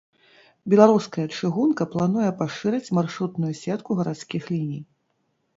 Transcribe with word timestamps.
Беларуская 0.73 1.25
чыгунка 1.35 1.87
плануе 1.95 2.31
пашырыць 2.41 2.93
маршрутную 2.99 3.53
сетку 3.63 3.89
гарадскіх 4.01 4.43
ліній. 4.57 4.81